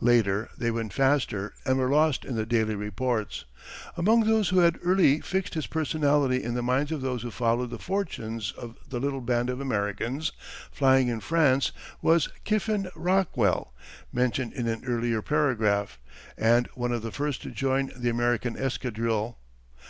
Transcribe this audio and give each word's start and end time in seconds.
Later 0.00 0.48
they 0.56 0.70
went 0.70 0.94
faster 0.94 1.52
and 1.66 1.76
were 1.76 1.90
lost 1.90 2.24
in 2.24 2.36
the 2.36 2.46
daily 2.46 2.74
reports. 2.74 3.44
Among 3.98 4.20
those 4.20 4.48
who 4.48 4.60
had 4.60 4.78
early 4.82 5.20
fixed 5.20 5.52
his 5.52 5.66
personality 5.66 6.42
in 6.42 6.54
the 6.54 6.62
minds 6.62 6.90
of 6.90 7.02
those 7.02 7.20
who 7.20 7.30
followed 7.30 7.68
the 7.68 7.78
fortunes 7.78 8.50
of 8.56 8.78
the 8.88 8.98
little 8.98 9.20
band 9.20 9.50
of 9.50 9.60
Americans 9.60 10.32
flying 10.72 11.08
in 11.08 11.20
France 11.20 11.70
was 12.00 12.30
Kiffen 12.46 12.88
Rockwell, 12.96 13.74
mentioned 14.10 14.54
in 14.54 14.68
an 14.68 14.86
earlier 14.86 15.20
paragraph, 15.20 15.98
and 16.38 16.66
one 16.72 16.92
of 16.92 17.02
the 17.02 17.12
first 17.12 17.42
to 17.42 17.50
join 17.50 17.90
the 17.94 18.08
American 18.08 18.56
escadrille. 18.56 19.36